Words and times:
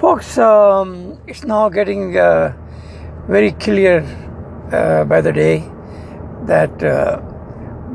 Folks, 0.00 0.38
um, 0.38 1.18
it's 1.26 1.42
now 1.42 1.68
getting 1.68 2.16
uh, 2.16 2.54
very 3.26 3.50
clear 3.50 3.98
uh, 4.72 5.04
by 5.04 5.20
the 5.20 5.32
day 5.32 5.58
that 6.42 6.70
uh, 6.84 7.20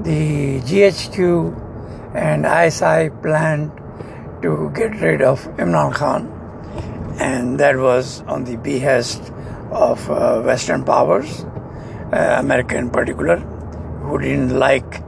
the 0.01 0.59
GHQ 0.59 2.11
and 2.13 2.45
ISI 2.45 3.09
planned 3.21 3.71
to 4.41 4.69
get 4.75 4.99
rid 4.99 5.21
of 5.21 5.45
Imran 5.55 5.93
Khan, 5.93 6.27
and 7.21 7.57
that 7.61 7.77
was 7.77 8.21
on 8.23 8.43
the 8.43 8.57
behest 8.57 9.31
of 9.71 10.11
uh, 10.11 10.41
Western 10.41 10.83
powers, 10.83 11.45
uh, 12.11 12.35
America 12.37 12.77
in 12.77 12.89
particular, 12.89 13.37
who 13.37 14.19
didn't 14.19 14.59
like 14.59 14.99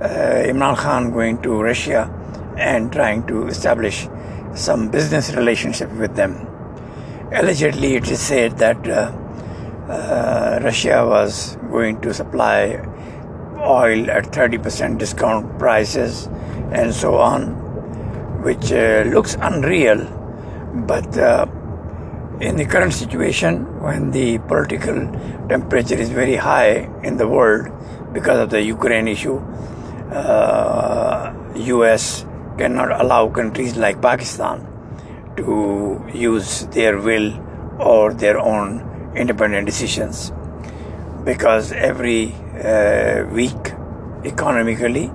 uh, 0.00 0.42
Imran 0.50 0.76
Khan 0.76 1.12
going 1.12 1.40
to 1.42 1.62
Russia 1.62 2.12
and 2.58 2.90
trying 2.92 3.24
to 3.28 3.46
establish 3.46 4.08
some 4.54 4.88
business 4.88 5.32
relationship 5.34 5.90
with 5.92 6.14
them. 6.14 6.46
Allegedly, 7.32 7.96
it 7.96 8.10
is 8.10 8.20
said 8.20 8.58
that 8.58 8.86
uh, 8.86 9.10
uh, 9.88 10.60
Russia 10.62 11.06
was 11.06 11.56
going 11.70 12.00
to 12.02 12.12
supply 12.12 12.80
oil 13.58 14.10
at 14.10 14.24
30% 14.24 14.98
discount 14.98 15.58
prices 15.58 16.26
and 16.72 16.94
so 16.94 17.16
on, 17.16 18.42
which 18.42 18.72
uh, 18.72 19.04
looks 19.06 19.36
unreal. 19.40 20.04
But 20.74 21.16
uh, 21.16 21.46
in 22.40 22.56
the 22.56 22.64
current 22.64 22.92
situation, 22.92 23.80
when 23.80 24.10
the 24.10 24.38
political 24.38 24.94
temperature 25.48 25.94
is 25.94 26.10
very 26.10 26.36
high 26.36 26.90
in 27.02 27.16
the 27.16 27.28
world 27.28 27.68
because 28.12 28.38
of 28.38 28.50
the 28.50 28.62
Ukraine 28.62 29.08
issue, 29.08 29.40
US 31.54 32.24
uh, 32.24 32.31
cannot 32.58 33.00
allow 33.00 33.28
countries 33.28 33.76
like 33.76 34.00
Pakistan 34.02 34.66
to 35.36 36.04
use 36.12 36.66
their 36.66 36.98
will 36.98 37.32
or 37.80 38.12
their 38.12 38.38
own 38.38 39.12
independent 39.16 39.66
decisions 39.66 40.32
because 41.24 41.72
every 41.72 42.34
uh, 42.62 43.24
weak 43.32 43.72
economically 44.24 45.10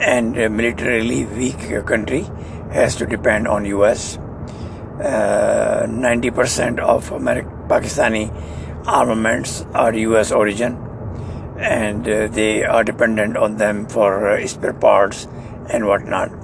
and 0.00 0.38
uh, 0.38 0.48
militarily 0.48 1.24
weak 1.26 1.86
country 1.86 2.22
has 2.72 2.96
to 2.96 3.06
depend 3.06 3.46
on 3.46 3.64
US. 3.66 4.18
Uh, 4.98 5.86
90% 5.88 6.78
of 6.78 7.08
Pakistani 7.10 8.30
armaments 8.86 9.64
are 9.74 9.94
US 9.94 10.32
origin 10.32 10.76
and 11.58 12.08
uh, 12.08 12.26
they 12.28 12.64
are 12.64 12.82
dependent 12.82 13.36
on 13.36 13.56
them 13.56 13.86
for 13.86 14.30
uh, 14.30 14.46
spare 14.46 14.72
parts 14.72 15.28
and 15.70 15.86
whatnot. 15.86 16.41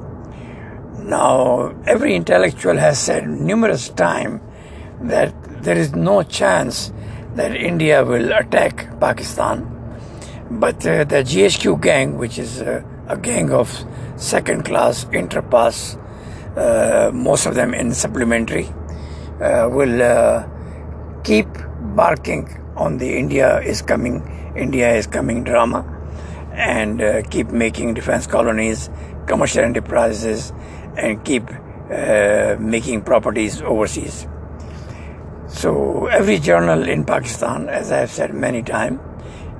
Now, 1.08 1.74
every 1.86 2.14
intellectual 2.14 2.76
has 2.76 2.98
said 2.98 3.26
numerous 3.26 3.88
times 3.88 4.42
that 5.00 5.32
there 5.62 5.76
is 5.76 5.94
no 5.94 6.22
chance 6.22 6.92
that 7.34 7.56
India 7.56 8.04
will 8.04 8.30
attack 8.30 9.00
Pakistan. 9.00 9.64
But 10.50 10.86
uh, 10.86 11.04
the 11.04 11.24
GHQ 11.24 11.80
gang, 11.80 12.18
which 12.18 12.38
is 12.38 12.60
uh, 12.60 12.82
a 13.08 13.16
gang 13.16 13.50
of 13.50 13.72
second 14.16 14.66
class 14.66 15.06
interpass, 15.06 15.96
uh, 16.58 17.10
most 17.14 17.46
of 17.46 17.54
them 17.54 17.72
in 17.72 17.94
supplementary, 17.94 18.66
uh, 19.40 19.66
will 19.72 20.02
uh, 20.02 20.46
keep 21.24 21.48
barking 21.96 22.60
on 22.76 22.98
the 22.98 23.16
India 23.16 23.60
is 23.60 23.80
coming, 23.80 24.20
India 24.54 24.94
is 24.94 25.06
coming 25.06 25.42
drama 25.42 25.86
and 26.52 27.00
uh, 27.00 27.22
keep 27.30 27.48
making 27.48 27.94
defense 27.94 28.26
colonies, 28.26 28.90
commercial 29.26 29.64
enterprises, 29.64 30.52
and 30.98 31.24
keep 31.24 31.48
uh, 31.90 32.56
making 32.58 33.02
properties 33.02 33.62
overseas. 33.62 34.26
So 35.46 36.06
every 36.06 36.38
journal 36.38 36.86
in 36.86 37.04
Pakistan, 37.04 37.68
as 37.68 37.90
I 37.90 37.98
have 37.98 38.10
said 38.10 38.34
many 38.34 38.62
times, 38.62 39.00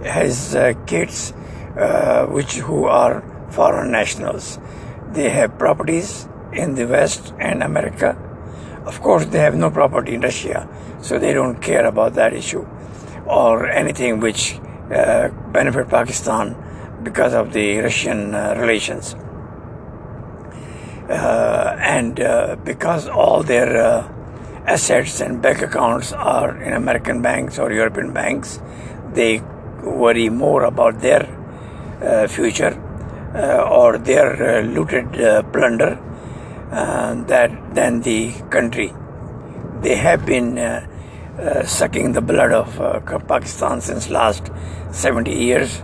has 0.05 0.55
uh, 0.55 0.75
kids 0.87 1.33
uh, 1.79 2.27
which 2.27 2.57
who 2.57 2.85
are 2.85 3.23
foreign 3.51 3.91
nationals. 3.91 4.59
They 5.13 5.31
have 5.31 5.59
properties 5.59 6.29
in 6.53 6.75
the 6.75 6.87
West 6.87 7.33
and 7.39 7.63
America. 7.63 8.17
Of 8.85 9.01
course, 9.01 9.25
they 9.27 9.39
have 9.39 9.55
no 9.55 9.71
property 9.71 10.15
in 10.15 10.21
Russia, 10.21 10.69
so 11.01 11.19
they 11.19 11.33
don't 11.33 11.61
care 11.63 11.87
about 11.87 12.15
that 12.15 12.35
issue 12.35 12.67
or 13.27 13.67
anything 13.67 14.21
which 14.21 14.59
uh, 14.91 15.29
benefit 15.53 15.89
Pakistan 15.89 16.57
because 17.03 17.35
of 17.35 17.53
the 17.53 17.79
Russian 17.79 18.35
uh, 18.35 18.55
relations. 18.59 19.15
Uh, 21.09 21.75
and 21.81 22.21
uh, 22.21 22.57
because 22.65 23.09
all 23.09 23.43
their 23.43 23.83
uh, 23.83 24.13
assets 24.67 25.21
and 25.21 25.41
bank 25.41 25.63
accounts 25.63 26.13
are 26.13 26.61
in 26.63 26.75
American 26.75 27.23
banks 27.23 27.59
or 27.59 27.73
European 27.73 28.13
banks, 28.13 28.61
they 29.15 29.41
worry 29.83 30.29
more 30.29 30.65
about 30.65 31.01
their 31.01 31.27
future 32.29 32.75
or 33.35 33.99
their 33.99 34.63
looted 34.63 35.13
plunder 35.53 35.99
that 36.71 37.75
than 37.75 38.01
the 38.03 38.33
country. 38.51 38.93
They 39.81 39.97
have 39.97 40.27
been 40.27 40.59
uh, 40.59 41.65
sucking 41.65 42.13
the 42.13 42.21
blood 42.21 42.53
of 42.53 42.81
uh, 42.81 42.99
Pakistan 43.21 43.81
since 43.81 44.11
last 44.11 44.51
70 44.91 45.33
years 45.33 45.83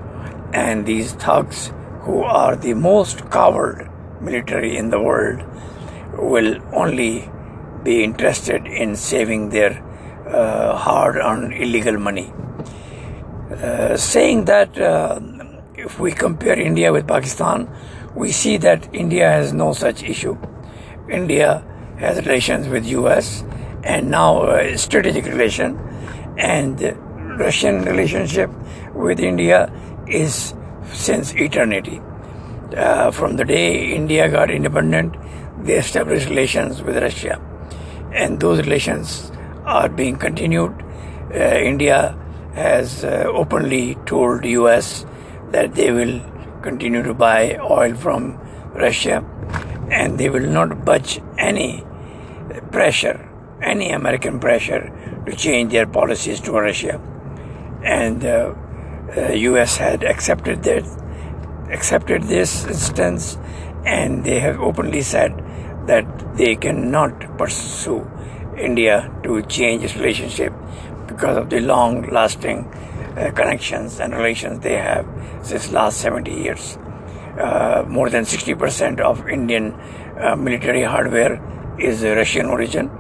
and 0.53 0.85
these 0.85 1.13
thugs 1.13 1.73
who 2.03 2.23
are 2.25 2.57
the 2.57 2.75
most 2.75 3.31
coward 3.31 3.84
military 4.21 4.77
in 4.77 4.91
the 4.91 5.01
world 5.01 5.43
will 6.19 6.61
only 6.73 7.29
be 7.83 8.03
interested 8.03 8.67
in 8.67 8.97
saving 8.97 9.51
their 9.51 9.83
uh, 10.27 10.77
hard 10.77 11.17
earned 11.17 11.53
illegal 11.55 11.99
money. 11.99 12.33
Uh, 13.51 13.97
saying 13.97 14.47
that 14.47 14.77
uh, 14.79 15.21
if 15.77 16.01
we 16.01 16.11
compare 16.13 16.59
India 16.59 16.93
with 16.93 17.07
Pakistan, 17.07 17.69
we 18.15 18.33
see 18.33 18.57
that 18.57 18.89
India 18.95 19.29
has 19.29 19.53
no 19.53 19.73
such 19.73 20.03
issue. 20.03 20.37
India 21.11 21.65
has 21.99 22.17
relations 22.19 22.69
with 22.69 22.87
US 22.87 23.45
and 23.83 24.11
now 24.11 24.47
a 24.51 24.77
strategic 24.79 25.27
relation 25.27 25.79
and 26.39 26.97
Russian 27.39 27.83
relationship 27.83 28.51
with 28.95 29.21
India 29.21 29.71
is 30.07 30.55
since 30.93 31.35
eternity. 31.35 32.01
Uh, 32.77 33.11
from 33.13 33.37
the 33.37 33.45
day 33.45 33.95
India 33.95 34.29
got 34.29 34.51
independent, 34.51 35.15
they 35.65 35.75
established 35.75 36.29
relations 36.29 36.83
with 36.83 36.97
Russia, 36.97 37.41
and 38.13 38.41
those 38.41 38.59
relations 38.59 39.31
are 39.65 39.89
being 39.89 40.17
continued. 40.17 40.73
Uh, 41.33 41.39
India 41.39 42.19
has 42.55 43.05
uh, 43.05 43.25
openly 43.33 43.97
told 44.07 44.45
U.S. 44.45 45.07
that 45.53 45.75
they 45.75 45.93
will 45.93 46.21
continue 46.63 47.03
to 47.03 47.15
buy 47.15 47.57
oil 47.59 47.95
from 47.95 48.41
Russia, 48.75 49.25
and 49.91 50.19
they 50.19 50.29
will 50.29 50.49
not 50.49 50.85
budge 50.85 51.21
any 51.39 51.85
pressure, 52.73 53.31
any 53.63 53.91
American 53.91 54.41
pressure, 54.41 54.91
to 55.27 55.37
change 55.37 55.71
their 55.71 55.87
policies 55.87 56.41
to 56.41 56.53
Russia. 56.53 57.01
And 57.85 58.25
uh, 58.25 58.55
U.S. 59.17 59.79
Uh, 59.79 59.85
had 59.85 60.05
accepted 60.05 60.65
that 60.65 61.04
accepted 61.71 62.25
this 62.25 62.65
instance, 62.65 63.39
and 63.85 64.25
they 64.25 64.39
have 64.39 64.61
openly 64.61 65.03
said 65.03 65.33
that 65.87 66.37
they 66.37 66.57
cannot 66.57 67.39
pursue 67.39 68.09
India 68.57 69.11
to 69.23 69.43
change 69.43 69.85
its 69.85 69.97
relationship 69.97 70.53
because 71.07 71.37
of 71.37 71.51
the 71.51 71.61
long-lasting 71.61 72.65
uh, 73.17 73.31
connections 73.33 74.01
and 74.01 74.15
relations 74.15 74.61
they 74.61 74.77
have 74.77 75.07
since 75.43 75.73
last 75.73 75.99
70 75.99 76.33
years. 76.33 76.79
Uh, 77.39 77.85
more 77.89 78.11
than 78.11 78.25
60% 78.25 79.01
of 79.01 79.29
Indian 79.29 79.73
uh, 80.21 80.37
military 80.37 80.83
hardware 80.83 81.43
is 81.79 82.03
Russian 82.03 82.47
origin, 82.47 82.91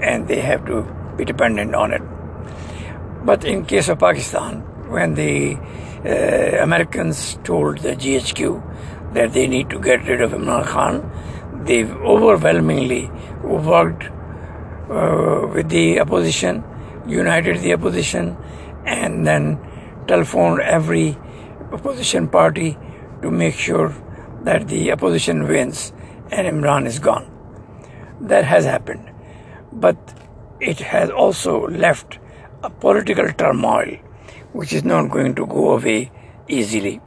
and 0.00 0.26
they 0.26 0.40
have 0.40 0.64
to 0.66 0.82
be 1.16 1.24
dependent 1.24 1.74
on 1.74 1.92
it. 1.92 2.02
But 3.24 3.44
in 3.44 3.64
case 3.66 3.88
of 3.88 3.98
Pakistan, 3.98 4.60
when 4.90 5.14
the 5.14 5.56
Americans 6.04 7.38
told 7.44 7.78
the 7.78 7.94
GHQ 7.94 9.14
that 9.14 9.32
they 9.32 9.46
need 9.46 9.70
to 9.70 9.78
get 9.78 10.04
rid 10.06 10.20
of 10.20 10.32
Imran 10.32 10.66
Khan, 10.66 11.64
they 11.64 11.84
overwhelmingly 11.84 13.10
worked 13.42 14.04
uh, 14.90 15.46
with 15.54 15.68
the 15.68 16.00
opposition, 16.00 16.64
united 17.06 17.60
the 17.60 17.72
opposition, 17.72 18.36
and 18.84 19.26
then 19.26 19.60
telephoned 20.08 20.60
every 20.60 21.16
opposition 21.72 22.28
party 22.28 22.76
to 23.22 23.30
make 23.30 23.54
sure 23.54 23.94
that 24.42 24.68
the 24.68 24.90
opposition 24.90 25.46
wins 25.46 25.92
and 26.30 26.48
Imran 26.48 26.86
is 26.86 26.98
gone. 26.98 27.28
That 28.20 28.44
has 28.44 28.64
happened. 28.64 29.08
But 29.72 29.96
it 30.60 30.80
has 30.80 31.10
also 31.10 31.68
left 31.68 32.18
a 32.62 32.70
political 32.70 33.32
turmoil 33.32 33.98
which 34.52 34.72
is 34.72 34.84
not 34.84 35.10
going 35.10 35.34
to 35.34 35.46
go 35.46 35.74
away 35.76 36.10
easily 36.48 37.00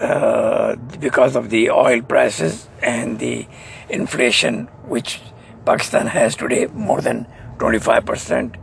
uh, 0.00 0.74
because 0.98 1.36
of 1.36 1.50
the 1.50 1.70
oil 1.70 2.02
prices 2.02 2.68
and 2.82 3.18
the 3.18 3.46
inflation 3.88 4.66
which 4.86 5.20
Pakistan 5.64 6.06
has 6.06 6.36
today 6.36 6.66
more 6.66 7.00
than 7.00 7.26
25%. 7.58 8.56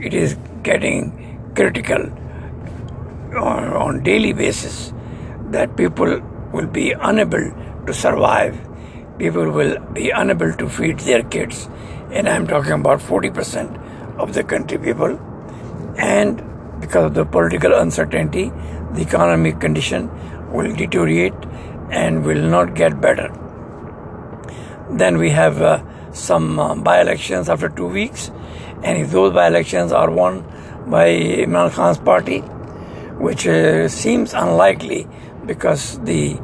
It 0.00 0.14
is 0.14 0.36
getting 0.62 1.52
critical 1.54 2.10
on, 3.36 3.64
on 3.72 4.02
daily 4.02 4.32
basis 4.32 4.92
that 5.50 5.76
people 5.76 6.20
will 6.52 6.66
be 6.66 6.92
unable 6.92 7.52
to 7.86 7.94
survive. 7.94 8.58
People 9.18 9.50
will 9.50 9.78
be 9.92 10.10
unable 10.10 10.52
to 10.52 10.68
feed 10.68 11.00
their 11.00 11.22
kids. 11.22 11.68
And 12.12 12.28
I'm 12.28 12.46
talking 12.46 12.72
about 12.72 13.00
40% 13.00 14.18
of 14.18 14.34
the 14.34 14.44
country 14.44 14.78
people. 14.78 15.18
And 15.98 16.42
because 16.80 17.04
of 17.06 17.14
the 17.14 17.24
political 17.24 17.74
uncertainty, 17.74 18.50
the 18.92 19.02
economic 19.02 19.60
condition 19.60 20.10
will 20.52 20.74
deteriorate 20.74 21.34
and 21.90 22.24
will 22.24 22.42
not 22.42 22.74
get 22.74 23.00
better. 23.00 23.28
Then 24.90 25.18
we 25.18 25.30
have 25.30 25.60
uh, 25.60 25.82
some 26.12 26.58
uh, 26.58 26.74
by 26.74 27.00
elections 27.00 27.48
after 27.48 27.68
two 27.68 27.86
weeks, 27.86 28.30
and 28.82 28.98
if 28.98 29.10
those 29.10 29.32
by 29.32 29.46
elections 29.46 29.92
are 29.92 30.10
won 30.10 30.42
by 30.86 31.08
Imran 31.08 31.70
Khan's 31.72 31.98
party, 31.98 32.40
which 33.18 33.46
uh, 33.46 33.88
seems 33.88 34.32
unlikely 34.32 35.06
because 35.44 35.98
the 36.00 36.34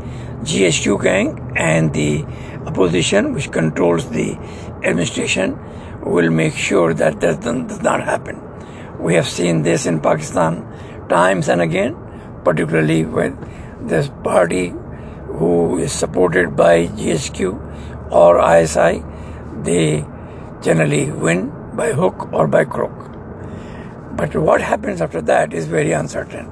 GHQ 0.42 1.02
gang 1.02 1.52
and 1.56 1.94
the 1.94 2.24
opposition, 2.66 3.32
which 3.32 3.50
controls 3.50 4.10
the 4.10 4.34
administration, 4.82 5.58
will 6.02 6.30
make 6.30 6.54
sure 6.54 6.92
that 6.92 7.20
that 7.20 7.40
does 7.40 7.80
not 7.82 8.02
happen. 8.02 8.43
We 9.04 9.16
have 9.16 9.28
seen 9.28 9.60
this 9.64 9.84
in 9.84 10.00
Pakistan 10.00 10.54
times 11.10 11.50
and 11.50 11.60
again, 11.60 11.94
particularly 12.42 13.04
when 13.04 13.36
this 13.82 14.08
party 14.22 14.72
who 15.26 15.76
is 15.76 15.92
supported 15.92 16.56
by 16.56 16.86
GHQ 16.86 18.10
or 18.10 18.40
ISI, 18.40 19.04
they 19.62 20.06
generally 20.62 21.10
win 21.10 21.52
by 21.74 21.92
hook 21.92 22.32
or 22.32 22.46
by 22.46 22.64
crook. 22.64 22.96
But 24.16 24.34
what 24.36 24.62
happens 24.62 25.02
after 25.02 25.20
that 25.20 25.52
is 25.52 25.66
very 25.66 25.92
uncertain. 25.92 26.50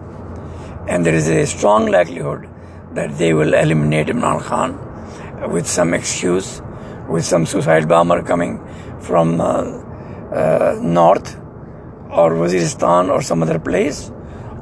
And 0.87 1.07
there 1.07 1.15
is 1.15 1.29
a 1.31 1.47
strong 1.47 1.87
likelihood 1.87 2.51
that 2.93 3.17
they 3.17 3.33
will 3.33 3.55
eliminate 3.55 4.09
Imran 4.09 4.43
Khan 4.43 5.51
with 5.51 5.67
some 5.67 5.95
excuse, 5.95 6.61
with 7.09 7.25
some 7.25 7.47
suicide 7.47 7.89
bomber 7.89 8.23
coming 8.23 8.61
from 9.01 9.41
uh, 9.41 9.63
uh, 10.35 10.79
north 10.83 11.39
or 12.13 12.33
Waziristan 12.33 13.09
or 13.09 13.23
some 13.23 13.43
other 13.43 13.59
place, 13.59 14.13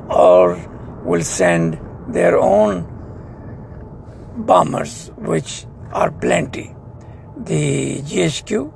or 0.08 0.56
will 1.04 1.22
send 1.22 1.78
their 2.08 2.38
own 2.38 2.86
bombers, 4.36 5.10
which 5.16 5.66
are 5.92 6.10
plenty. 6.10 6.74
The 7.36 8.02
GHQ 8.02 8.72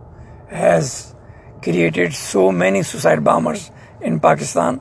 has 0.49 1.15
created 1.63 2.15
so 2.15 2.51
many 2.53 2.83
suicide 2.83 3.25
bombers 3.25 3.71
in 4.01 4.21
Pakistan 4.21 4.81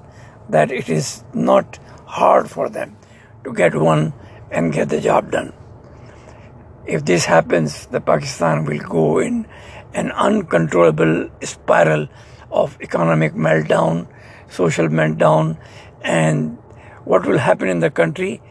that 0.50 0.72
it 0.72 0.90
is 0.90 1.24
not 1.34 1.80
hard 2.06 2.50
for 2.50 2.70
them 2.70 2.98
to 3.44 3.54
get 3.54 3.76
one 3.76 4.14
and 4.52 4.74
get 4.74 4.90
the 4.90 5.02
job 5.02 5.32
done. 5.32 5.54
If 6.86 7.06
this 7.06 7.26
happens, 7.26 7.86
the 7.88 8.02
Pakistan 8.02 8.66
will 8.66 8.80
go 8.80 9.20
in 9.20 9.48
an 9.94 10.12
uncontrollable 10.12 11.30
spiral 11.42 12.08
of 12.54 12.78
economic 12.82 13.34
meltdown, 13.34 14.08
social 14.48 14.88
meltdown, 14.88 15.58
and 16.04 16.58
what 17.04 17.26
will 17.26 17.40
happen 17.40 17.68
in 17.68 17.80
the 17.80 17.90
country 17.90 18.42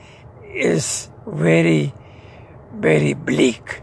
is 0.53 1.09
very, 1.27 1.95
very 2.75 3.15
bleak 3.15 3.81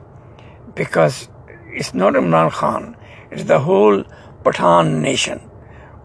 because 0.75 1.29
it's 1.73 1.93
not 1.93 2.13
Imran 2.13 2.51
Khan, 2.51 2.95
it's 3.31 3.45
the 3.45 3.59
whole 3.59 4.03
Pathan 4.43 5.01
nation 5.01 5.41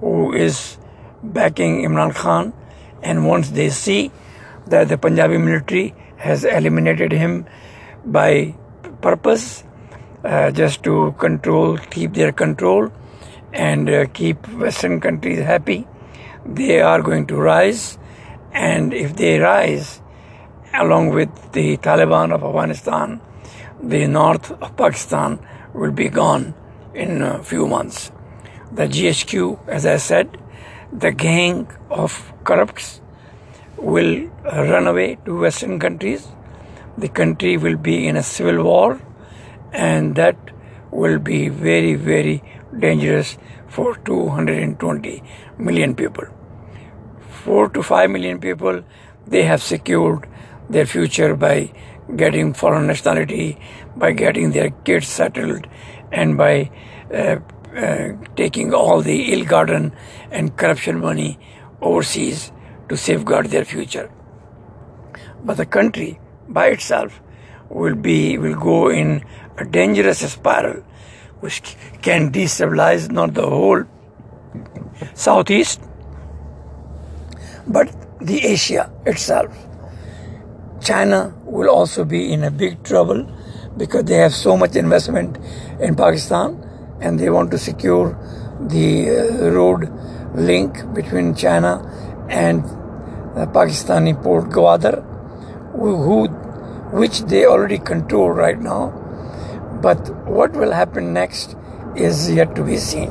who 0.00 0.32
is 0.32 0.78
backing 1.22 1.82
Imran 1.82 2.14
Khan. 2.14 2.52
And 3.02 3.26
once 3.26 3.50
they 3.50 3.68
see 3.68 4.10
that 4.66 4.88
the 4.88 4.96
Punjabi 4.96 5.38
military 5.38 5.94
has 6.16 6.44
eliminated 6.44 7.12
him 7.12 7.46
by 8.04 8.54
purpose, 9.02 9.64
uh, 10.24 10.50
just 10.50 10.82
to 10.84 11.14
control, 11.18 11.76
keep 11.90 12.14
their 12.14 12.32
control, 12.32 12.90
and 13.54 13.88
uh, 13.88 14.06
keep 14.12 14.46
Western 14.48 15.00
countries 15.00 15.38
happy, 15.38 15.86
they 16.44 16.80
are 16.80 17.00
going 17.00 17.26
to 17.28 17.36
rise. 17.36 17.98
And 18.52 18.92
if 18.92 19.16
they 19.16 19.38
rise, 19.38 20.00
along 20.74 21.10
with 21.10 21.52
the 21.52 21.76
Taliban 21.78 22.32
of 22.34 22.42
Afghanistan, 22.42 23.20
the 23.82 24.06
north 24.06 24.50
of 24.50 24.76
Pakistan 24.76 25.38
will 25.72 25.92
be 25.92 26.08
gone 26.08 26.54
in 26.94 27.22
a 27.22 27.42
few 27.42 27.66
months. 27.66 28.10
The 28.72 28.86
GHQ, 28.88 29.68
as 29.68 29.86
I 29.86 29.96
said, 29.98 30.36
the 30.92 31.12
gang 31.12 31.68
of 31.90 32.32
corrupts 32.44 33.00
will 33.76 34.28
run 34.44 34.86
away 34.86 35.18
to 35.24 35.38
Western 35.38 35.78
countries. 35.78 36.26
The 36.98 37.08
country 37.08 37.56
will 37.56 37.76
be 37.76 38.06
in 38.06 38.16
a 38.16 38.22
civil 38.22 38.64
war, 38.64 39.00
and 39.72 40.14
that 40.16 40.36
will 40.90 41.18
be 41.18 41.48
very, 41.48 41.94
very 41.94 42.42
dangerous 42.78 43.36
for 43.68 43.96
220 43.96 45.22
million 45.58 45.94
people. 45.94 46.24
4 47.44 47.68
to 47.70 47.82
5 47.82 48.10
million 48.10 48.40
people, 48.40 48.82
they 49.26 49.42
have 49.42 49.62
secured 49.62 50.28
their 50.68 50.86
future 50.86 51.34
by 51.34 51.72
getting 52.16 52.52
foreign 52.54 52.86
nationality, 52.86 53.58
by 53.96 54.12
getting 54.12 54.52
their 54.52 54.70
kids 54.84 55.06
settled, 55.06 55.66
and 56.12 56.36
by 56.36 56.70
uh, 57.12 57.36
uh, 57.76 58.12
taking 58.36 58.72
all 58.72 59.02
the 59.02 59.32
ill 59.32 59.44
gotten 59.44 59.92
and 60.30 60.56
corruption 60.56 61.00
money 61.00 61.38
overseas 61.80 62.52
to 62.88 62.96
safeguard 62.96 63.46
their 63.46 63.64
future. 63.64 64.10
But 65.44 65.56
the 65.56 65.66
country 65.66 66.20
by 66.48 66.68
itself 66.68 67.20
will 67.68 67.94
be 67.94 68.38
will 68.38 68.54
go 68.54 68.90
in 68.90 69.24
a 69.58 69.64
dangerous 69.64 70.20
spiral 70.32 70.84
which 71.44 71.76
can 72.02 72.30
destabilize 72.32 73.10
not 73.10 73.34
the 73.34 73.46
whole 73.54 73.82
southeast 75.14 75.80
but 77.66 77.94
the 78.20 78.44
Asia 78.44 78.90
itself. 79.06 79.52
China 80.82 81.34
will 81.44 81.68
also 81.68 82.04
be 82.04 82.32
in 82.32 82.44
a 82.44 82.50
big 82.50 82.82
trouble 82.82 83.26
because 83.76 84.04
they 84.04 84.16
have 84.16 84.34
so 84.34 84.56
much 84.56 84.76
investment 84.76 85.38
in 85.80 85.94
Pakistan 85.94 86.60
and 87.00 87.18
they 87.18 87.30
want 87.30 87.50
to 87.50 87.58
secure 87.58 88.18
the 88.60 89.10
uh, 89.10 89.50
road 89.50 89.90
link 90.34 90.76
between 90.94 91.34
China 91.34 91.72
and 92.28 92.62
the 93.34 93.46
Pakistani 93.46 94.20
port 94.22 94.44
Gwadar, 94.50 95.02
who, 95.72 96.26
which 96.96 97.20
they 97.22 97.46
already 97.46 97.78
control 97.78 98.30
right 98.30 98.60
now. 98.60 99.03
But 99.84 100.08
what 100.26 100.52
will 100.52 100.72
happen 100.72 101.12
next 101.12 101.56
is 101.94 102.30
yet 102.30 102.54
to 102.56 102.64
be 102.64 102.78
seen. 102.78 103.10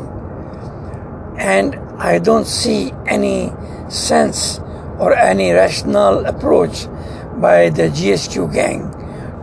And 1.38 1.76
I 2.00 2.18
don't 2.18 2.48
see 2.48 2.92
any 3.06 3.52
sense 3.90 4.60
or 4.98 5.14
any 5.14 5.52
rational 5.52 6.26
approach 6.26 6.88
by 7.40 7.70
the 7.70 7.90
GHQ 8.00 8.52
gang 8.54 8.90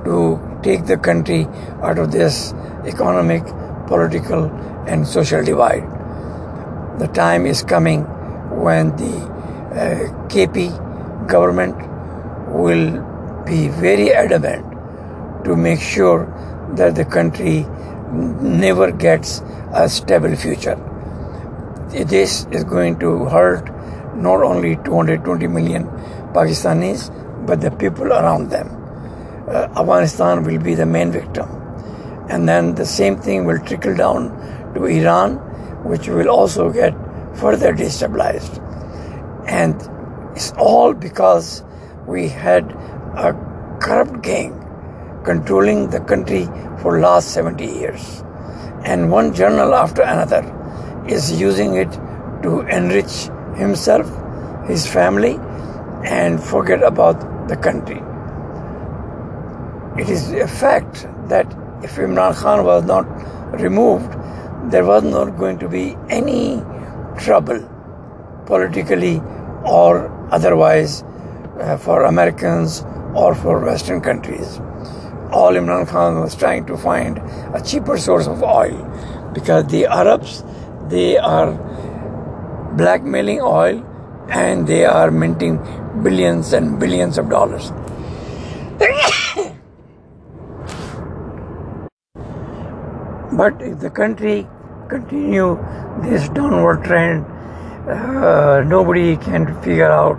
to 0.04 0.40
take 0.64 0.86
the 0.86 0.96
country 0.96 1.46
out 1.82 2.00
of 2.00 2.10
this 2.10 2.52
economic, 2.84 3.44
political, 3.86 4.46
and 4.88 5.06
social 5.06 5.44
divide. 5.44 5.86
The 6.98 7.06
time 7.08 7.46
is 7.46 7.62
coming 7.62 8.02
when 8.66 8.96
the 8.96 9.14
uh, 9.70 10.28
KP 10.34 11.28
government 11.28 11.76
will 12.50 12.90
be 13.46 13.68
very 13.68 14.12
adamant 14.12 14.66
to 15.44 15.54
make 15.54 15.80
sure 15.80 16.26
that 16.76 16.94
the 16.94 17.04
country 17.04 17.66
never 18.12 18.90
gets 18.90 19.42
a 19.72 19.88
stable 19.88 20.34
future. 20.36 20.76
This 21.90 22.46
is 22.50 22.64
going 22.64 22.98
to 23.00 23.24
hurt 23.26 23.68
not 24.16 24.42
only 24.42 24.76
220 24.76 25.46
million 25.46 25.84
Pakistanis, 26.32 27.10
but 27.46 27.60
the 27.60 27.70
people 27.70 28.12
around 28.12 28.50
them. 28.50 28.68
Uh, 29.48 29.68
Afghanistan 29.76 30.44
will 30.44 30.60
be 30.60 30.74
the 30.74 30.86
main 30.86 31.10
victim. 31.10 31.48
And 32.28 32.48
then 32.48 32.74
the 32.74 32.86
same 32.86 33.16
thing 33.16 33.44
will 33.44 33.58
trickle 33.58 33.96
down 33.96 34.28
to 34.74 34.84
Iran, 34.84 35.36
which 35.84 36.08
will 36.08 36.28
also 36.28 36.70
get 36.70 36.94
further 37.34 37.72
destabilized. 37.72 38.58
And 39.48 39.74
it's 40.36 40.52
all 40.58 40.94
because 40.94 41.64
we 42.06 42.28
had 42.28 42.70
a 43.16 43.32
corrupt 43.80 44.22
gang 44.22 44.59
controlling 45.24 45.90
the 45.90 46.00
country 46.00 46.46
for 46.80 47.00
last 47.00 47.32
70 47.32 47.64
years. 47.64 48.24
And 48.84 49.10
one 49.10 49.34
general 49.34 49.74
after 49.74 50.02
another 50.02 50.42
is 51.08 51.40
using 51.40 51.76
it 51.76 51.90
to 52.42 52.60
enrich 52.68 53.28
himself, 53.56 54.08
his 54.66 54.86
family, 54.86 55.38
and 56.04 56.42
forget 56.42 56.82
about 56.82 57.48
the 57.48 57.56
country. 57.56 58.00
It 60.00 60.08
is 60.08 60.32
a 60.32 60.48
fact 60.48 61.06
that 61.28 61.46
if 61.82 61.96
Imran 61.96 62.34
Khan 62.34 62.64
was 62.64 62.84
not 62.84 63.06
removed, 63.60 64.12
there 64.70 64.84
was 64.84 65.02
not 65.02 65.36
going 65.36 65.58
to 65.58 65.68
be 65.68 65.96
any 66.08 66.62
trouble 67.18 67.60
politically 68.46 69.20
or 69.64 70.08
otherwise 70.30 71.02
uh, 71.60 71.76
for 71.76 72.04
Americans 72.04 72.84
or 73.14 73.34
for 73.34 73.60
Western 73.64 74.00
countries. 74.00 74.60
All 75.32 75.52
Imran 75.52 75.86
Khan 75.86 76.20
was 76.20 76.34
trying 76.34 76.66
to 76.66 76.76
find 76.76 77.18
a 77.54 77.62
cheaper 77.64 77.96
source 77.96 78.26
of 78.26 78.42
oil 78.42 78.76
because 79.32 79.66
the 79.66 79.86
Arabs 79.86 80.42
they 80.88 81.16
are 81.16 81.52
blackmailing 82.76 83.40
oil 83.40 83.86
and 84.28 84.66
they 84.66 84.84
are 84.84 85.10
minting 85.10 85.58
billions 86.02 86.52
and 86.52 86.80
billions 86.80 87.18
of 87.18 87.30
dollars. 87.30 87.70
but 93.36 93.54
if 93.60 93.78
the 93.78 93.90
country 93.90 94.48
continue 94.88 95.56
this 96.02 96.28
downward 96.30 96.82
trend, 96.82 97.24
uh, 97.88 98.64
nobody 98.66 99.16
can 99.16 99.46
figure 99.62 99.90
out 99.90 100.18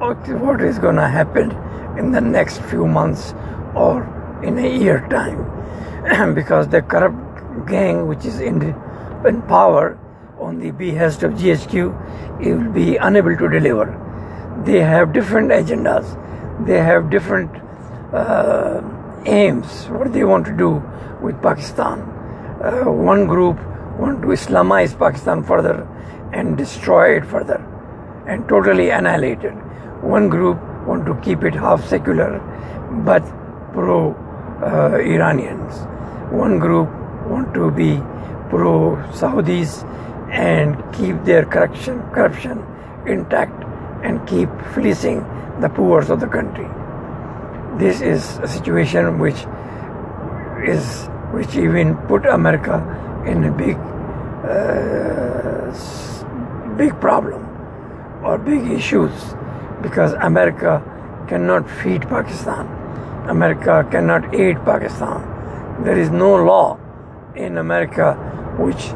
what 0.00 0.62
is 0.62 0.78
going 0.78 0.96
to 0.96 1.06
happen 1.06 1.50
in 1.98 2.10
the 2.10 2.20
next 2.20 2.62
few 2.62 2.86
months 2.86 3.34
or 3.74 4.02
in 4.42 4.58
a 4.58 4.68
year 4.68 5.06
time 5.10 6.34
because 6.34 6.68
the 6.68 6.82
corrupt 6.82 7.66
gang 7.66 8.06
which 8.06 8.24
is 8.24 8.40
in, 8.40 8.74
in 9.26 9.42
power 9.42 9.98
on 10.38 10.58
the 10.58 10.70
behest 10.70 11.22
of 11.22 11.32
GHQ 11.32 12.40
it 12.40 12.54
will 12.54 12.72
be 12.72 12.96
unable 12.96 13.36
to 13.36 13.48
deliver. 13.48 13.86
They 14.64 14.80
have 14.80 15.12
different 15.12 15.50
agendas. 15.50 16.16
They 16.66 16.78
have 16.78 17.10
different 17.10 17.50
uh, 18.12 18.82
aims, 19.26 19.86
what 19.88 20.04
do 20.04 20.10
they 20.12 20.24
want 20.24 20.46
to 20.46 20.56
do 20.56 20.82
with 21.20 21.40
Pakistan. 21.42 22.00
Uh, 22.62 22.90
one 22.90 23.26
group 23.26 23.58
want 23.98 24.22
to 24.22 24.28
Islamize 24.28 24.98
Pakistan 24.98 25.42
further 25.44 25.86
and 26.32 26.56
destroy 26.56 27.16
it 27.16 27.26
further 27.26 27.58
and 28.26 28.48
totally 28.48 28.90
annihilate 28.90 29.44
it. 29.44 29.54
One 30.02 30.28
group 30.28 30.58
want 30.86 31.04
to 31.06 31.14
keep 31.22 31.42
it 31.44 31.54
half 31.54 31.86
secular 31.86 32.38
but 33.04 33.22
pro 33.72 34.14
uh, 34.62 34.96
Iranians. 34.96 35.74
One 36.32 36.58
group 36.58 36.88
want 37.26 37.54
to 37.54 37.70
be 37.70 37.96
pro 38.50 38.96
Saudis 39.12 39.84
and 40.30 40.76
keep 40.94 41.24
their 41.24 41.44
corruption, 41.44 42.00
corruption 42.12 42.64
intact 43.06 43.64
and 44.04 44.26
keep 44.26 44.48
fleecing 44.72 45.24
the 45.60 45.68
poor 45.68 46.00
of 46.00 46.20
the 46.20 46.26
country. 46.26 46.68
This 47.78 48.00
is 48.00 48.38
a 48.38 48.48
situation 48.48 49.18
which 49.18 49.46
is 50.66 51.08
which 51.32 51.56
even 51.56 51.96
put 52.08 52.26
America 52.26 52.76
in 53.26 53.44
a 53.44 53.52
big 53.52 53.76
uh, 54.44 55.70
big 56.76 56.98
problem 57.00 57.46
or 58.24 58.38
big 58.38 58.70
issues 58.70 59.34
because 59.82 60.12
America 60.14 60.82
cannot 61.28 61.70
feed 61.70 62.02
Pakistan. 62.08 62.79
America 63.28 63.86
cannot 63.90 64.34
aid 64.34 64.56
Pakistan. 64.64 65.84
There 65.84 65.98
is 65.98 66.10
no 66.10 66.36
law 66.36 66.78
in 67.34 67.58
America 67.58 68.14
which 68.58 68.88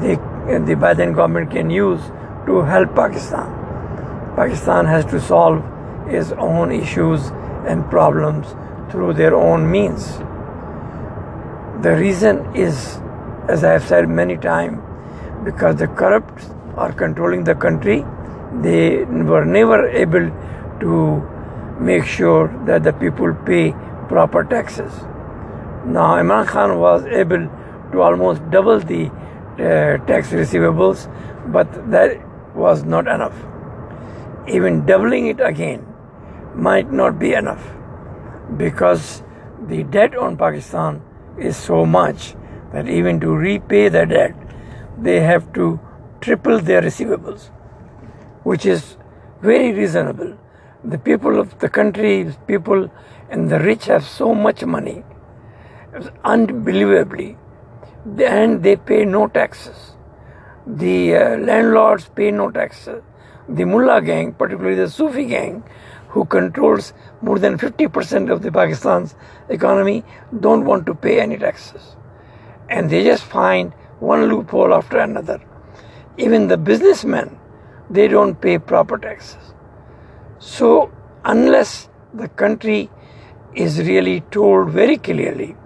they, 0.00 0.16
the 0.64 0.74
Biden 0.74 1.14
government 1.14 1.50
can 1.50 1.70
use 1.70 2.00
to 2.46 2.62
help 2.62 2.94
Pakistan. 2.94 3.54
Pakistan 4.36 4.86
has 4.86 5.04
to 5.06 5.20
solve 5.20 5.62
its 6.08 6.32
own 6.32 6.72
issues 6.72 7.30
and 7.66 7.88
problems 7.90 8.54
through 8.90 9.14
their 9.14 9.34
own 9.34 9.70
means. 9.70 10.18
The 11.82 11.96
reason 11.96 12.54
is, 12.56 13.00
as 13.48 13.64
I 13.64 13.72
have 13.72 13.84
said 13.86 14.08
many 14.08 14.36
times, 14.36 14.78
because 15.44 15.76
the 15.76 15.86
corrupt 15.86 16.44
are 16.76 16.92
controlling 16.92 17.44
the 17.44 17.54
country, 17.54 18.04
they 18.62 19.04
were 19.04 19.44
never 19.44 19.88
able 19.88 20.30
to 20.80 21.22
make 21.80 22.04
sure 22.04 22.48
that 22.66 22.82
the 22.82 22.92
people 22.92 23.34
pay 23.46 23.72
proper 24.08 24.44
taxes. 24.44 24.92
Now, 25.84 26.16
Imran 26.16 26.46
Khan 26.46 26.78
was 26.78 27.04
able 27.06 27.48
to 27.92 28.00
almost 28.02 28.50
double 28.50 28.80
the 28.80 29.06
uh, 29.06 29.98
tax 30.06 30.30
receivables, 30.30 31.06
but 31.52 31.90
that 31.90 32.18
was 32.54 32.84
not 32.84 33.06
enough. 33.06 33.34
Even 34.48 34.84
doubling 34.86 35.26
it 35.26 35.40
again 35.40 35.86
might 36.54 36.92
not 36.92 37.18
be 37.18 37.32
enough 37.32 37.64
because 38.56 39.22
the 39.66 39.84
debt 39.84 40.16
on 40.16 40.36
Pakistan 40.36 41.02
is 41.38 41.56
so 41.56 41.84
much 41.86 42.34
that 42.72 42.88
even 42.88 43.20
to 43.20 43.34
repay 43.34 43.88
the 43.88 44.04
debt, 44.06 44.34
they 44.98 45.20
have 45.20 45.52
to 45.52 45.78
triple 46.20 46.58
their 46.58 46.82
receivables, 46.82 47.50
which 48.42 48.66
is 48.66 48.96
very 49.40 49.72
reasonable. 49.72 50.36
The 50.84 50.98
people 50.98 51.40
of 51.40 51.58
the 51.58 51.68
country, 51.68 52.32
people 52.46 52.90
and 53.30 53.50
the 53.50 53.58
rich 53.58 53.86
have 53.86 54.04
so 54.04 54.32
much 54.32 54.64
money, 54.64 55.02
unbelievably, 56.24 57.36
and 58.24 58.62
they 58.62 58.76
pay 58.76 59.04
no 59.04 59.26
taxes. 59.26 59.92
The 60.66 61.16
uh, 61.16 61.36
landlords 61.38 62.08
pay 62.14 62.30
no 62.30 62.50
taxes. 62.50 63.02
The 63.48 63.64
mullah 63.64 64.02
gang, 64.02 64.34
particularly 64.34 64.76
the 64.76 64.88
Sufi 64.88 65.24
gang, 65.24 65.64
who 66.08 66.24
controls 66.24 66.92
more 67.22 67.38
than 67.38 67.58
50% 67.58 68.30
of 68.30 68.42
the 68.42 68.52
Pakistan's 68.52 69.16
economy, 69.48 70.04
don't 70.40 70.64
want 70.64 70.86
to 70.86 70.94
pay 70.94 71.20
any 71.20 71.38
taxes. 71.38 71.96
And 72.68 72.88
they 72.88 73.02
just 73.02 73.24
find 73.24 73.72
one 73.98 74.28
loophole 74.28 74.72
after 74.72 74.98
another. 74.98 75.40
Even 76.18 76.46
the 76.46 76.56
businessmen, 76.56 77.38
they 77.90 78.06
don't 78.06 78.40
pay 78.40 78.58
proper 78.58 78.96
taxes. 78.96 79.54
So, 80.38 80.92
unless 81.24 81.88
the 82.14 82.28
country 82.28 82.90
is 83.54 83.80
really 83.80 84.20
told 84.30 84.70
very 84.70 84.96
clearly 84.96 85.56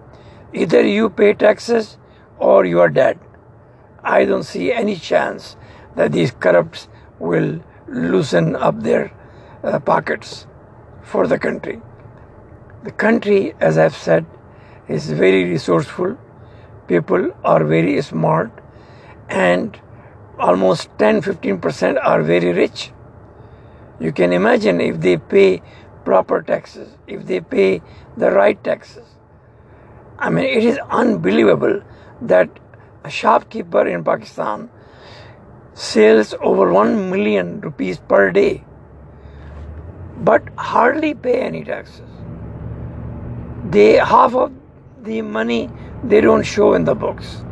either 0.54 0.82
you 0.82 1.10
pay 1.10 1.34
taxes 1.34 1.98
or 2.38 2.64
you 2.64 2.80
are 2.80 2.88
dead, 2.88 3.18
I 4.02 4.24
don't 4.24 4.42
see 4.42 4.72
any 4.72 4.96
chance 4.96 5.56
that 5.96 6.12
these 6.12 6.30
corrupts 6.30 6.88
will 7.18 7.60
loosen 7.86 8.56
up 8.56 8.80
their 8.80 9.12
uh, 9.62 9.78
pockets 9.78 10.46
for 11.02 11.26
the 11.26 11.38
country. 11.38 11.80
The 12.82 12.92
country, 12.92 13.54
as 13.60 13.76
I've 13.76 13.96
said, 13.96 14.26
is 14.88 15.10
very 15.10 15.44
resourceful. 15.44 16.18
People 16.88 17.30
are 17.44 17.62
very 17.62 18.00
smart, 18.02 18.50
and 19.28 19.78
almost 20.38 20.88
10 20.98 21.22
15% 21.22 22.00
are 22.02 22.22
very 22.22 22.52
rich. 22.52 22.90
You 24.02 24.12
can 24.12 24.32
imagine 24.32 24.80
if 24.80 25.00
they 25.00 25.16
pay 25.16 25.62
proper 26.04 26.42
taxes, 26.42 26.96
if 27.06 27.26
they 27.26 27.40
pay 27.40 27.82
the 28.16 28.30
right 28.30 28.62
taxes. 28.64 29.06
I 30.18 30.30
mean, 30.30 30.44
it 30.44 30.64
is 30.64 30.78
unbelievable 30.90 31.80
that 32.20 32.50
a 33.04 33.10
shopkeeper 33.10 33.86
in 33.86 34.04
Pakistan 34.04 34.68
sells 35.74 36.34
over 36.40 36.72
1 36.72 37.10
million 37.10 37.60
rupees 37.60 37.98
per 37.98 38.30
day 38.30 38.64
but 40.22 40.42
hardly 40.56 41.14
pay 41.14 41.40
any 41.40 41.64
taxes. 41.64 42.08
They 43.70 43.96
half 43.96 44.34
of 44.34 44.52
the 45.02 45.22
money 45.22 45.70
they 46.04 46.20
don't 46.20 46.42
show 46.42 46.74
in 46.74 46.84
the 46.84 46.94
books, 46.94 47.44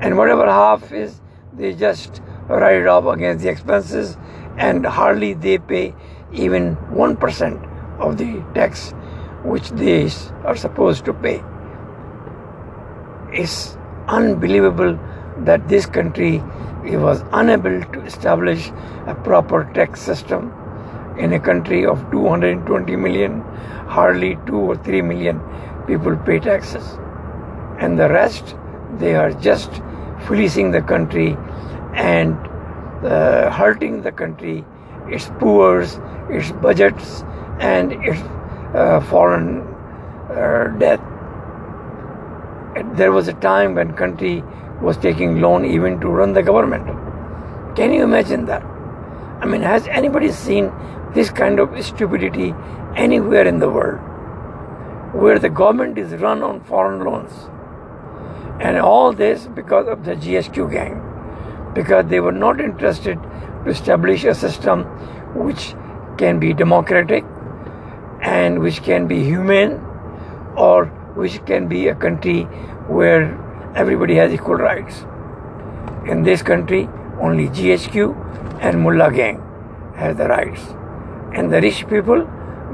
and 0.00 0.16
whatever 0.16 0.46
half 0.46 0.92
is, 0.92 1.20
they 1.52 1.72
just 1.74 2.20
write 2.48 2.76
it 2.76 2.86
off 2.86 3.06
against 3.06 3.42
the 3.42 3.50
expenses, 3.50 4.16
and 4.56 4.86
hardly 4.86 5.34
they 5.34 5.58
pay 5.58 5.94
even 6.32 6.74
one 6.90 7.16
percent 7.16 7.62
of 7.98 8.18
the 8.18 8.44
tax 8.54 8.92
which 9.42 9.70
they 9.70 10.08
are 10.44 10.56
supposed 10.56 11.04
to 11.04 11.12
pay. 11.12 11.42
It's 13.32 13.76
unbelievable 14.08 14.98
that 15.38 15.68
this 15.68 15.86
country 15.86 16.42
was 16.84 17.24
unable 17.32 17.82
to 17.82 18.00
establish 18.02 18.70
a 19.06 19.14
proper 19.24 19.64
tax 19.74 20.00
system 20.00 20.52
in 21.18 21.32
a 21.32 21.40
country 21.40 21.84
of 21.86 22.10
220 22.10 22.96
million, 22.96 23.40
hardly 23.86 24.36
2 24.46 24.56
or 24.56 24.76
3 24.76 25.02
million 25.02 25.40
people 25.86 26.16
pay 26.16 26.38
taxes. 26.38 26.98
And 27.78 27.98
the 27.98 28.08
rest, 28.08 28.56
they 28.98 29.14
are 29.14 29.32
just 29.32 29.70
fleecing 30.26 30.70
the 30.70 30.82
country 30.82 31.36
and 31.94 32.36
uh, 33.04 33.50
hurting 33.50 34.02
the 34.02 34.12
country, 34.12 34.64
its 35.08 35.30
poor, 35.38 35.82
its 36.30 36.52
budgets, 36.52 37.22
and 37.60 37.92
its 37.92 38.20
uh, 38.74 39.00
foreign 39.08 39.60
uh, 40.30 40.74
debt. 40.78 41.00
There 42.96 43.12
was 43.12 43.28
a 43.28 43.34
time 43.34 43.74
when 43.74 43.94
country 43.94 44.42
was 44.80 44.96
taking 44.96 45.40
loan 45.40 45.64
even 45.64 46.00
to 46.00 46.08
run 46.08 46.32
the 46.32 46.42
government. 46.42 46.86
Can 47.76 47.92
you 47.92 48.02
imagine 48.02 48.46
that? 48.46 48.62
I 49.40 49.46
mean, 49.46 49.62
has 49.62 49.86
anybody 49.88 50.32
seen 50.32 50.72
this 51.14 51.30
kind 51.30 51.60
of 51.60 51.84
stupidity 51.84 52.52
anywhere 52.96 53.46
in 53.46 53.60
the 53.60 53.70
world 53.70 54.00
where 55.14 55.38
the 55.38 55.48
government 55.48 55.96
is 55.96 56.12
run 56.20 56.42
on 56.42 56.60
foreign 56.64 57.04
loans. 57.04 57.32
And 58.60 58.78
all 58.78 59.12
this 59.12 59.46
because 59.46 59.86
of 59.88 60.04
the 60.04 60.14
GHQ 60.14 60.70
gang. 60.70 61.13
Because 61.74 62.06
they 62.06 62.20
were 62.20 62.32
not 62.32 62.60
interested 62.60 63.18
to 63.64 63.70
establish 63.70 64.24
a 64.24 64.34
system 64.34 64.84
which 65.34 65.74
can 66.18 66.38
be 66.38 66.52
democratic 66.52 67.24
and 68.22 68.60
which 68.60 68.82
can 68.82 69.06
be 69.06 69.24
humane 69.24 69.80
or 70.56 70.86
which 71.16 71.44
can 71.46 71.68
be 71.68 71.88
a 71.88 71.94
country 71.94 72.42
where 72.88 73.38
everybody 73.74 74.14
has 74.16 74.32
equal 74.32 74.56
rights. 74.56 75.04
In 76.06 76.22
this 76.22 76.42
country, 76.42 76.88
only 77.20 77.48
GHQ 77.48 78.60
and 78.60 78.82
Mullah 78.82 79.12
gang 79.12 79.40
have 79.96 80.16
the 80.16 80.28
rights. 80.28 80.60
And 81.32 81.52
the 81.52 81.60
rich 81.60 81.88
people, 81.88 82.28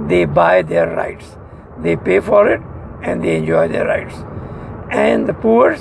they 0.08 0.24
buy 0.24 0.62
their 0.62 0.94
rights. 0.94 1.36
They 1.78 1.96
pay 1.96 2.20
for 2.20 2.48
it 2.48 2.60
and 3.02 3.22
they 3.22 3.36
enjoy 3.36 3.68
their 3.68 3.86
rights. 3.86 4.14
And 4.90 5.26
the 5.26 5.34
poor, 5.34 5.76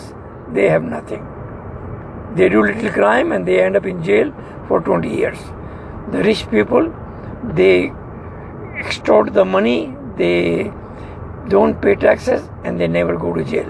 they 0.53 0.69
have 0.69 0.83
nothing. 0.83 1.25
They 2.35 2.49
do 2.49 2.63
little 2.63 2.91
crime 2.91 3.31
and 3.31 3.47
they 3.47 3.61
end 3.63 3.75
up 3.75 3.85
in 3.85 4.03
jail 4.03 4.33
for 4.67 4.81
20 4.81 5.09
years. 5.09 5.39
The 6.11 6.23
rich 6.23 6.49
people, 6.49 6.93
they 7.43 7.91
extort 8.77 9.33
the 9.33 9.45
money, 9.45 9.95
they 10.15 10.71
don't 11.47 11.81
pay 11.81 11.95
taxes, 11.95 12.47
and 12.63 12.79
they 12.79 12.87
never 12.87 13.17
go 13.17 13.33
to 13.33 13.43
jail. 13.43 13.69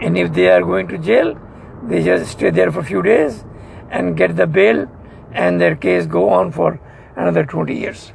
And 0.00 0.18
if 0.18 0.32
they 0.32 0.48
are 0.48 0.62
going 0.62 0.88
to 0.88 0.98
jail, 0.98 1.38
they 1.84 2.02
just 2.02 2.32
stay 2.32 2.50
there 2.50 2.70
for 2.70 2.80
a 2.80 2.84
few 2.84 3.02
days 3.02 3.44
and 3.90 4.16
get 4.16 4.36
the 4.36 4.46
bail, 4.46 4.88
and 5.32 5.60
their 5.60 5.74
case 5.74 6.06
go 6.06 6.28
on 6.28 6.52
for 6.52 6.80
another 7.16 7.44
20 7.44 7.74
years. 7.74 8.12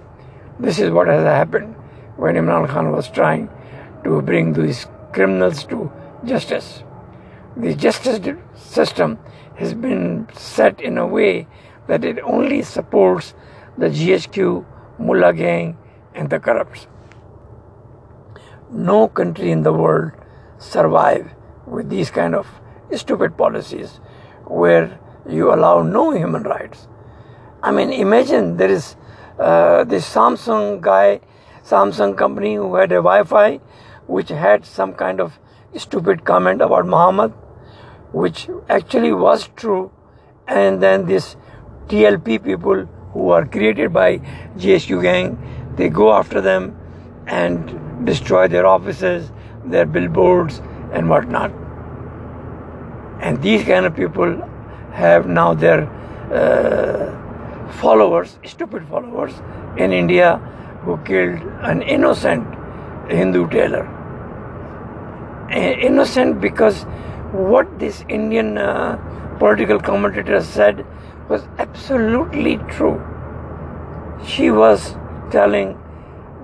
This 0.60 0.80
is 0.80 0.92
what 0.92 1.08
has 1.08 1.24
happened 1.24 1.76
when 2.16 2.36
Imran 2.36 2.68
Khan 2.68 2.92
was 2.92 3.10
trying 3.10 3.50
to 4.04 4.22
bring 4.22 4.54
these 4.54 4.88
criminals 5.14 5.64
to 5.66 5.92
justice. 6.26 6.84
The 7.60 7.74
justice 7.74 8.20
system 8.54 9.18
has 9.56 9.74
been 9.74 10.28
set 10.32 10.80
in 10.80 11.00
a 11.00 11.08
way 11.08 11.48
that 11.88 12.06
it 12.06 12.20
only 12.20 12.62
supports 12.62 13.34
the 13.76 13.88
GHQ, 13.88 14.64
Mullah 15.00 15.34
gang, 15.34 15.76
and 16.14 16.30
the 16.30 16.40
corrupts. 16.40 16.86
No 18.72 19.08
country 19.08 19.50
in 19.50 19.64
the 19.64 19.74
world 19.74 20.12
survive 20.60 21.34
with 21.66 21.90
these 21.90 22.12
kind 22.12 22.36
of 22.36 22.46
stupid 22.96 23.36
policies 23.36 24.00
where 24.46 25.00
you 25.28 25.52
allow 25.52 25.82
no 25.82 26.12
human 26.12 26.44
rights. 26.44 26.88
I 27.64 27.72
mean, 27.72 27.92
imagine 27.92 28.58
there 28.58 28.70
is 28.70 28.96
uh, 29.40 29.84
this 29.84 30.08
Samsung 30.08 30.80
guy, 30.80 31.22
Samsung 31.64 32.16
company 32.16 32.54
who 32.54 32.76
had 32.76 32.92
a 32.92 33.02
Wi-Fi 33.02 33.60
which 34.06 34.30
had 34.30 34.64
some 34.64 34.94
kind 34.94 35.20
of 35.20 35.40
stupid 35.76 36.24
comment 36.24 36.62
about 36.62 36.86
Muhammad, 36.86 37.34
which 38.24 38.48
actually 38.70 39.12
was 39.12 39.50
true, 39.56 39.92
and 40.48 40.82
then 40.82 41.06
this 41.06 41.36
TLP 41.88 42.44
people 42.44 42.86
who 43.14 43.30
are 43.30 43.46
created 43.46 43.94
by 43.94 44.18
GHQ 44.58 45.02
gang, 45.02 45.38
they 45.76 45.90
go 45.90 46.12
after 46.14 46.42
them 46.42 46.76
and 47.28 48.06
destroy 48.06 48.48
their 48.48 48.66
offices, 48.66 49.32
their 49.66 49.86
billboards, 49.86 50.62
and 50.94 51.10
whatnot. 51.10 51.52
And 53.22 53.42
these 53.42 53.64
kind 53.64 53.86
of 53.86 53.96
people 53.96 54.36
have 54.94 55.28
now 55.28 55.54
their 55.54 55.88
uh, 56.32 57.72
followers, 57.82 58.38
stupid 58.46 58.88
followers, 58.88 59.34
in 59.78 59.94
India 59.94 60.38
who 60.84 60.98
killed 61.04 61.42
an 61.62 61.82
innocent 61.82 62.46
Hindu 63.10 63.48
tailor. 63.50 63.86
Innocent 65.52 66.42
because 66.42 66.86
what 67.32 67.80
this 67.80 68.04
Indian 68.08 68.58
uh, 68.58 68.98
political 69.40 69.80
commentator 69.80 70.42
said 70.42 70.86
was 71.30 71.44
absolutely 71.58 72.58
true. 72.70 73.02
She 74.26 74.50
was 74.50 74.96
telling 75.32 75.78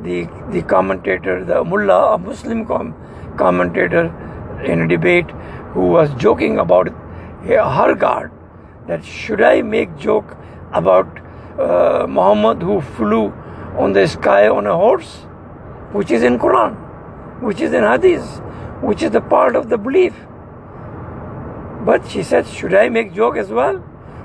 the 0.04 0.28
the 0.52 0.62
commentator, 0.64 1.44
the 1.46 1.64
mullah, 1.64 2.16
a 2.16 2.18
Muslim 2.18 2.66
com- 2.66 2.94
commentator 3.38 4.06
in 4.64 4.82
a 4.82 4.88
debate, 4.88 5.30
who 5.74 5.88
was 5.88 6.14
joking 6.16 6.60
about 6.60 6.90
her 7.46 7.96
God, 7.96 8.32
that 8.88 9.04
should 9.04 9.42
I 9.42 9.62
make 9.62 9.98
joke 9.98 10.36
about 10.72 11.08
uh, 11.60 12.06
Muhammad 12.08 12.62
who 12.62 12.82
flew 12.82 13.28
on 13.78 13.94
the 13.94 14.08
sky 14.08 14.48
on 14.48 14.68
a 14.68 14.76
horse, 14.76 15.16
which 15.92 16.12
is 16.12 16.24
in 16.24 16.38
Quran, 16.38 16.76
which 17.42 17.62
is 17.62 17.74
in 17.74 17.84
Hadith, 17.84 18.40
which 18.82 19.02
is 19.02 19.12
the 19.12 19.22
part 19.22 19.56
of 19.56 19.70
the 19.70 19.78
belief. 19.78 20.14
But 21.86 22.08
she 22.10 22.24
said, 22.24 22.48
should 22.48 22.74
I 22.74 22.90
make 22.90 23.14
joke 23.14 23.36
as 23.38 23.50
well? 23.50 23.84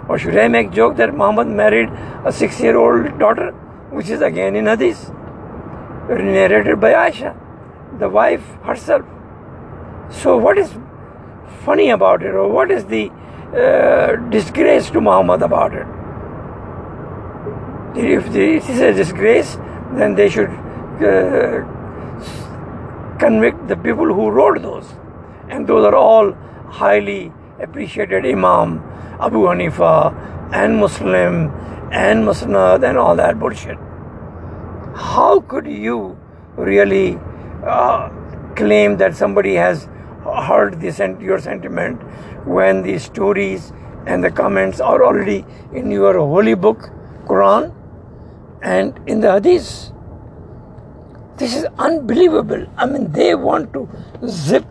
Or 0.09 0.18
should 0.18 0.37
I 0.37 0.49
make 0.49 0.71
joke 0.71 0.97
that 0.97 1.14
Muhammad 1.14 1.49
married 1.49 1.90
a 2.25 2.33
six-year-old 2.33 3.18
daughter, 3.18 3.51
which 3.90 4.09
is 4.09 4.23
again 4.23 4.57
in 4.57 4.66
Hadith, 4.66 5.11
narrated 6.09 6.81
by 6.81 6.92
Aisha, 6.92 7.37
the 7.99 8.09
wife 8.09 8.44
herself. 8.62 9.05
So 10.11 10.37
what 10.38 10.57
is 10.57 10.73
funny 11.64 11.90
about 11.90 12.23
it, 12.23 12.35
or 12.35 12.49
what 12.49 12.71
is 12.71 12.85
the 12.87 13.11
uh, 13.55 14.16
disgrace 14.31 14.90
to 14.90 15.01
Muhammad 15.01 15.42
about 15.42 15.75
it? 15.75 15.87
If 17.97 18.33
this 18.33 18.68
is 18.68 18.81
a 18.81 18.92
disgrace, 18.92 19.57
then 19.92 20.14
they 20.14 20.29
should 20.31 20.49
uh, 20.49 21.64
convict 23.18 23.66
the 23.68 23.77
people 23.77 24.07
who 24.07 24.31
wrote 24.31 24.62
those, 24.62 24.87
and 25.49 25.66
those 25.66 25.85
are 25.85 25.94
all 25.97 26.33
highly 26.68 27.33
appreciated 27.61 28.25
Imam 28.25 28.79
Abu 29.21 29.44
Hanifa 29.47 30.14
and 30.53 30.77
Muslim 30.77 31.51
and 31.92 32.25
Musnad 32.25 32.88
and 32.88 32.99
all 32.99 33.16
that 33.16 33.38
bullshit. 33.38 33.79
How 34.94 35.40
could 35.40 35.66
you 35.66 36.18
really 36.57 37.18
uh, 37.66 38.09
claim 38.57 38.97
that 38.99 39.16
somebody 39.16 39.55
has 39.55 39.88
heard 40.47 40.81
this 40.81 41.01
and 41.01 41.21
your 41.21 41.38
sentiment 41.40 42.01
when 42.47 42.83
the 42.83 42.99
stories 42.99 43.73
and 44.07 44.23
the 44.23 44.31
comments 44.31 44.81
are 44.81 45.05
already 45.05 45.44
in 45.73 45.90
your 45.90 46.14
holy 46.14 46.55
book, 46.55 46.90
Quran, 47.27 47.75
and 48.62 48.99
in 49.07 49.21
the 49.21 49.33
Hadith? 49.33 49.92
This 51.37 51.55
is 51.55 51.66
unbelievable. 51.79 52.66
I 52.77 52.87
mean, 52.87 53.12
they 53.12 53.35
want 53.35 53.73
to 53.73 53.88
zip 54.27 54.66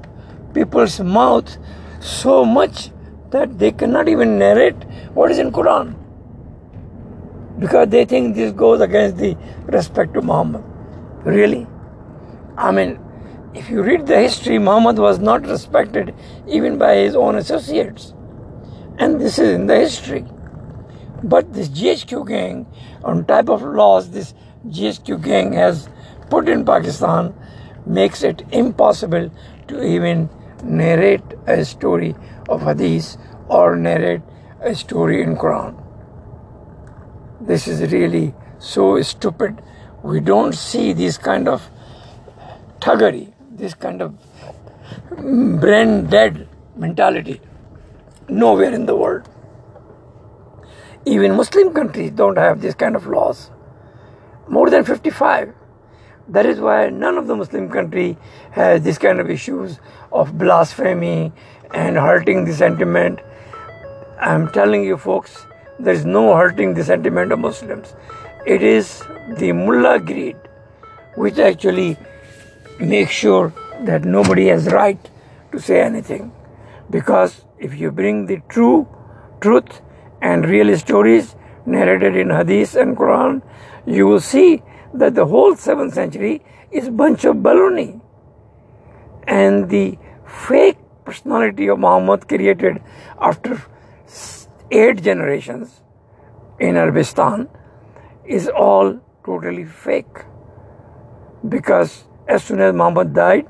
people's 0.54 1.00
mouth 1.00 1.58
so 2.08 2.44
much 2.46 2.90
that 3.32 3.60
they 3.60 3.72
cannot 3.72 4.08
even 4.08 4.38
narrate 4.40 4.84
what 5.14 5.32
is 5.32 5.40
in 5.40 5.52
Quran 5.52 5.96
because 7.60 7.90
they 7.90 8.06
think 8.06 8.36
this 8.36 8.52
goes 8.52 8.82
against 8.82 9.18
the 9.18 9.36
respect 9.66 10.14
to 10.14 10.22
Muhammad. 10.22 10.64
Really? 11.26 11.68
I 12.56 12.72
mean, 12.72 13.00
if 13.54 13.70
you 13.70 13.82
read 13.82 14.06
the 14.06 14.20
history, 14.20 14.60
Muhammad 14.60 15.00
was 15.00 15.20
not 15.20 15.46
respected 15.48 16.14
even 16.48 16.78
by 16.78 16.96
his 16.96 17.16
own 17.16 17.36
associates. 17.36 18.14
And 19.00 19.20
this 19.20 19.40
is 19.40 19.50
in 19.54 19.68
the 19.68 19.76
history. 19.76 20.26
But 21.24 21.54
this 21.54 21.70
GHQ 21.70 22.28
gang, 22.28 22.68
on 23.04 23.26
type 23.26 23.50
of 23.50 23.64
laws 23.64 24.12
this 24.12 24.34
GHQ 24.68 25.24
gang 25.24 25.54
has 25.54 25.90
put 26.30 26.48
in 26.48 26.64
Pakistan, 26.66 27.34
makes 27.86 28.24
it 28.24 28.44
impossible 28.52 29.32
to 29.68 29.84
even 29.84 30.30
narrate 30.64 31.24
a 31.48 31.64
story 31.66 32.16
of 32.50 32.62
hadith 32.62 33.18
or 33.48 33.76
narrate 33.76 34.22
a 34.62 34.74
story 34.76 35.22
in 35.22 35.36
Quran. 35.36 35.76
This 37.42 37.68
is 37.68 37.92
really 37.92 38.34
so 38.60 39.02
stupid. 39.02 39.62
We 40.04 40.20
don't 40.20 40.54
see 40.54 40.94
this 40.94 41.18
kind 41.18 41.48
of 41.48 41.70
thuggery, 42.80 43.34
this 43.52 43.74
kind 43.74 44.02
of 44.02 44.16
brain 45.62 46.08
dead 46.08 46.48
mentality 46.76 47.42
nowhere 48.30 48.74
in 48.74 48.86
the 48.86 48.96
world. 48.96 49.28
Even 51.06 51.36
Muslim 51.36 51.74
countries 51.74 52.12
don't 52.12 52.38
have 52.38 52.62
this 52.62 52.76
kind 52.76 52.96
of 52.96 53.08
laws. 53.08 53.52
More 54.48 54.70
than 54.70 54.84
55. 54.84 55.54
That 56.30 56.46
is 56.46 56.60
why 56.60 56.90
none 56.90 57.18
of 57.18 57.28
the 57.28 57.36
Muslim 57.36 57.70
country 57.70 58.18
has 58.52 58.82
this 58.82 58.98
kind 58.98 59.20
of 59.20 59.30
issues 59.30 59.80
of 60.12 60.38
blasphemy 60.38 61.32
and 61.74 61.96
hurting 61.98 62.46
the 62.46 62.54
sentiment. 62.54 63.20
I'm 64.20 64.50
telling 64.52 64.84
you 64.84 64.98
folks, 64.98 65.46
there 65.80 65.94
is 65.94 66.06
no 66.06 66.36
hurting 66.36 66.74
the 66.74 66.84
sentiment 66.84 67.32
of 67.32 67.40
Muslims. 67.40 67.96
It 68.46 68.62
is 68.64 69.04
the 69.38 69.52
mullah 69.52 70.00
greed 70.00 70.38
which 71.16 71.40
actually 71.40 71.98
makes 72.80 73.12
sure 73.12 73.54
that 73.82 74.04
nobody 74.06 74.48
has 74.48 74.68
right 74.68 75.10
to 75.52 75.60
say 75.60 75.82
anything. 75.82 76.32
Because 76.90 77.44
if 77.58 77.78
you 77.80 77.92
bring 77.92 78.26
the 78.28 78.42
true 78.50 78.88
truth 79.42 79.82
and 80.22 80.46
real 80.46 80.78
stories 80.78 81.36
narrated 81.66 82.16
in 82.16 82.30
Hadith 82.30 82.76
and 82.76 82.96
Quran, 82.96 83.42
you 83.86 84.06
will 84.08 84.20
see 84.20 84.62
that 85.00 85.16
the 85.16 85.26
whole 85.26 85.56
7th 85.56 85.94
century 85.94 86.44
is 86.72 86.90
bunch 86.90 87.26
of 87.26 87.38
baloney. 87.38 88.02
And 89.28 89.70
the 89.70 89.98
fake 90.26 90.78
personality 91.06 91.68
of 91.68 91.80
Muhammad 91.80 92.28
created 92.28 92.82
after 93.20 93.62
eight 94.72 95.02
generations 95.02 95.82
in 96.60 96.76
Arabistan 96.76 97.48
is 98.26 98.48
all 98.48 99.00
totally 99.26 99.66
fake. 99.66 100.26
Because 101.48 102.04
as 102.28 102.44
soon 102.44 102.60
as 102.62 102.74
Muhammad 102.74 103.14
died, 103.14 103.48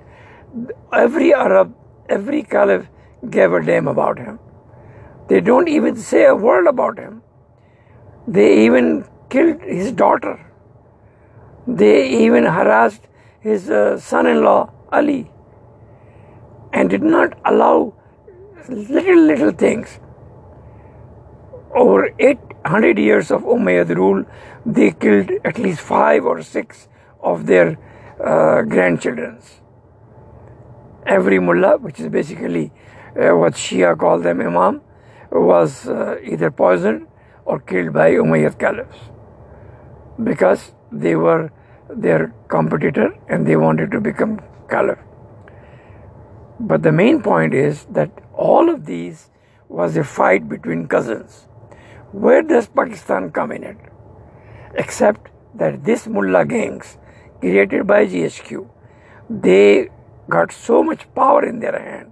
every 0.93 1.33
Arab, 1.33 1.73
every 2.09 2.43
Caliph 2.43 2.87
gave 3.29 3.53
a 3.53 3.63
damn 3.63 3.87
about 3.87 4.19
him. 4.19 4.39
They 5.27 5.41
don't 5.41 5.67
even 5.67 5.95
say 5.95 6.25
a 6.25 6.35
word 6.35 6.67
about 6.67 6.97
him. 6.97 7.21
They 8.27 8.65
even 8.65 9.05
killed 9.29 9.61
his 9.61 9.91
daughter. 9.91 10.46
They 11.67 12.09
even 12.23 12.45
harassed 12.45 13.01
his 13.41 13.69
uh, 13.69 13.99
son 13.99 14.25
in 14.25 14.41
law, 14.43 14.71
Ali, 14.91 15.29
and 16.71 16.89
did 16.89 17.03
not 17.03 17.37
allow 17.43 17.93
little, 18.69 19.21
little 19.21 19.51
things. 19.51 19.99
Over 21.75 22.13
800 22.19 22.97
years 22.97 23.31
of 23.31 23.43
Umayyad 23.43 23.95
rule, 23.95 24.23
they 24.65 24.91
killed 24.91 25.29
at 25.43 25.59
least 25.59 25.81
five 25.81 26.25
or 26.25 26.41
six 26.41 26.87
of 27.21 27.45
their 27.45 27.77
uh, 28.23 28.61
grandchildren. 28.61 29.39
Every 31.05 31.39
mullah, 31.39 31.77
which 31.77 31.99
is 31.99 32.07
basically 32.07 32.71
uh, 33.15 33.35
what 33.35 33.53
Shia 33.53 33.97
call 33.97 34.19
them 34.19 34.41
imam, 34.41 34.81
was 35.31 35.87
uh, 35.87 36.17
either 36.23 36.49
poisoned 36.49 37.07
or 37.45 37.59
killed 37.59 37.93
by 37.93 38.11
Umayyad 38.11 38.57
caliphs 38.57 38.97
because 40.23 40.71
they 40.91 41.15
were 41.15 41.51
their 41.89 42.33
competitor 42.47 43.15
and 43.29 43.45
they 43.45 43.55
wanted 43.55 43.91
to 43.91 44.01
become 44.01 44.39
caliph. 44.69 44.99
But 46.59 46.83
the 46.83 46.91
main 46.91 47.21
point 47.21 47.53
is 47.53 47.85
that 47.91 48.09
all 48.33 48.69
of 48.69 48.85
these 48.85 49.29
was 49.69 49.95
a 49.97 50.03
fight 50.03 50.49
between 50.49 50.87
cousins. 50.87 51.47
Where 52.11 52.41
does 52.41 52.67
Pakistan 52.67 53.31
come 53.31 53.51
in 53.51 53.63
it? 53.63 53.77
Except 54.75 55.29
that 55.55 55.83
this 55.83 56.07
mullah 56.07 56.45
gangs 56.45 56.97
created 57.39 57.85
by 57.85 58.05
GHQ, 58.05 58.67
they 59.29 59.89
got 60.29 60.51
so 60.51 60.83
much 60.83 61.13
power 61.13 61.45
in 61.45 61.59
their 61.59 61.79
hand 61.79 62.11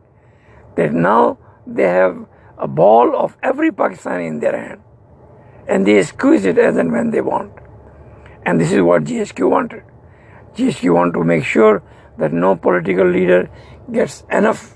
that 0.75 0.93
now 0.93 1.38
they 1.65 1.83
have 1.83 2.25
a 2.57 2.67
ball 2.67 3.15
of 3.15 3.35
every 3.41 3.71
Pakistani 3.71 4.27
in 4.27 4.39
their 4.39 4.57
hand 4.57 4.81
and 5.67 5.85
they 5.88 6.01
squeeze 6.03 6.45
it 6.45 6.57
as 6.57 6.77
and 6.77 6.91
when 6.91 7.11
they 7.11 7.21
want. 7.21 7.51
And 8.45 8.62
this 8.62 8.71
is 8.71 8.81
what 8.81 9.03
GHQ 9.03 9.49
wanted. 9.49 9.84
GHQ 10.55 10.93
wanted 10.93 11.13
to 11.13 11.23
make 11.23 11.43
sure 11.43 11.84
that 12.17 12.31
no 12.31 12.55
political 12.55 13.08
leader 13.08 13.49
gets 13.91 14.23
enough 14.31 14.75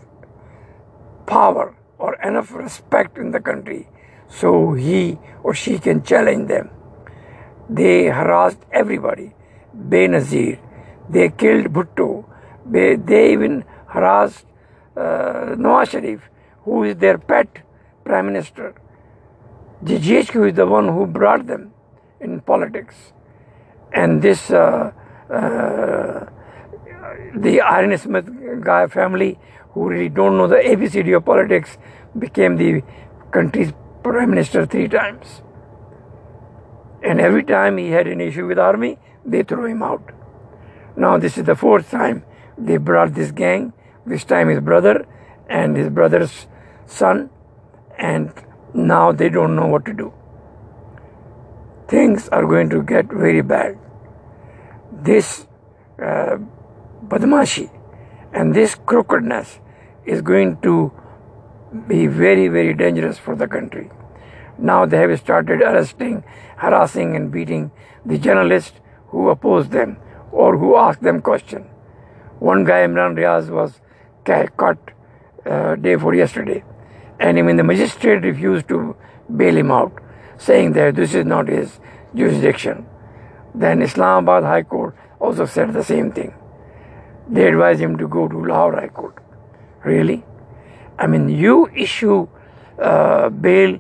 power 1.25 1.75
or 1.97 2.15
enough 2.15 2.51
respect 2.53 3.17
in 3.17 3.31
the 3.31 3.39
country 3.39 3.87
so 4.27 4.73
he 4.73 5.17
or 5.43 5.53
she 5.53 5.77
can 5.79 6.03
challenge 6.03 6.47
them. 6.47 6.69
They 7.69 8.05
harassed 8.07 8.65
everybody. 8.71 9.33
Benazir, 9.75 10.59
they 11.09 11.29
killed 11.29 11.71
Bhutto, 11.73 12.25
they, 12.65 12.95
they 12.95 13.33
even 13.33 13.63
harassed 13.87 14.45
uh, 14.97 15.55
Nawaz 15.55 15.91
Sharif, 15.91 16.21
who 16.63 16.83
is 16.83 16.97
their 16.97 17.17
pet 17.17 17.47
prime 18.03 18.25
minister. 18.25 18.75
The 19.81 19.97
GHQ 19.97 20.49
is 20.49 20.55
the 20.55 20.65
one 20.65 20.87
who 20.87 21.05
brought 21.05 21.47
them 21.47 21.71
in 22.19 22.41
politics. 22.41 23.13
And 23.93 24.21
this, 24.21 24.51
uh, 24.51 24.91
uh, 25.29 26.25
the 27.35 27.61
Iron 27.61 27.97
Smith 27.97 28.29
guy 28.63 28.87
family, 28.87 29.39
who 29.71 29.89
really 29.89 30.09
don't 30.09 30.37
know 30.37 30.47
the 30.47 30.55
ABCD 30.55 31.15
of 31.15 31.25
politics, 31.25 31.77
became 32.17 32.57
the 32.57 32.81
country's 33.31 33.73
prime 34.03 34.29
minister 34.29 34.65
three 34.65 34.87
times. 34.87 35.41
And 37.03 37.21
every 37.21 37.43
time 37.43 37.77
he 37.77 37.89
had 37.91 38.07
an 38.07 38.19
issue 38.21 38.45
with 38.45 38.59
army, 38.59 38.97
they 39.25 39.43
threw 39.43 39.65
him 39.65 39.83
out. 39.83 40.11
Now 40.95 41.17
this 41.17 41.37
is 41.37 41.45
the 41.45 41.55
fourth 41.55 41.89
time 41.89 42.23
they 42.57 42.77
brought 42.77 43.13
this 43.13 43.31
gang. 43.31 43.73
This 44.05 44.23
time 44.23 44.49
his 44.49 44.59
brother 44.59 45.05
and 45.49 45.77
his 45.77 45.89
brother's 45.89 46.47
son, 46.85 47.29
and 47.97 48.31
now 48.73 49.11
they 49.11 49.29
don't 49.29 49.55
know 49.55 49.67
what 49.67 49.85
to 49.85 49.93
do. 49.93 50.13
Things 51.89 52.29
are 52.29 52.45
going 52.45 52.69
to 52.69 52.83
get 52.83 53.05
very 53.07 53.41
bad. 53.41 53.77
This 54.91 55.47
uh, 56.01 56.37
badmashi 57.07 57.69
and 58.31 58.53
this 58.53 58.75
crookedness 58.75 59.59
is 60.05 60.21
going 60.21 60.57
to 60.61 60.91
be 61.87 62.05
very, 62.07 62.47
very 62.47 62.73
dangerous 62.73 63.17
for 63.17 63.35
the 63.35 63.47
country. 63.47 63.89
Now 64.57 64.85
they 64.85 64.97
have 64.97 65.17
started 65.19 65.61
arresting, 65.61 66.23
harassing, 66.57 67.15
and 67.15 67.31
beating 67.31 67.71
the 68.05 68.17
journalists 68.17 68.79
who 69.07 69.29
oppose 69.29 69.69
them 69.69 69.97
or 70.31 70.57
who 70.57 70.75
ask 70.75 70.99
them 70.99 71.21
questions. 71.21 71.65
One 72.39 72.63
guy, 72.63 72.85
Imran 72.87 73.15
Riaz, 73.15 73.49
was 73.49 73.81
caught 74.57 74.77
uh, 75.45 75.75
day 75.75 75.95
for 75.95 76.13
yesterday 76.13 76.63
and 77.19 77.37
even 77.37 77.57
the 77.57 77.63
magistrate 77.63 78.23
refused 78.23 78.67
to 78.67 78.95
bail 79.35 79.57
him 79.57 79.71
out, 79.71 79.98
saying 80.39 80.73
that 80.73 80.95
this 80.95 81.13
is 81.13 81.25
not 81.25 81.47
his 81.47 81.79
jurisdiction. 82.15 82.85
Then 83.53 83.81
Islamabad 83.81 84.43
High 84.43 84.63
Court 84.63 84.95
also 85.19 85.45
said 85.45 85.73
the 85.73 85.83
same 85.83 86.11
thing. 86.11 86.33
They 87.27 87.47
advised 87.47 87.79
him 87.79 87.97
to 87.97 88.07
go 88.07 88.27
to 88.27 88.45
Lahore 88.45 88.75
High 88.75 88.87
Court. 88.87 89.15
Really? 89.83 90.23
I 90.97 91.07
mean, 91.07 91.29
you 91.29 91.69
issue 91.75 92.27
uh, 92.79 93.29
bail 93.29 93.79